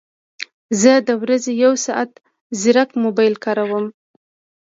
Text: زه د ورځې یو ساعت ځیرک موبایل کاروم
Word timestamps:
زه 0.81 0.93
د 1.07 1.09
ورځې 1.21 1.51
یو 1.63 1.73
ساعت 1.85 2.11
ځیرک 2.61 2.89
موبایل 3.03 3.35
کاروم 3.45 3.85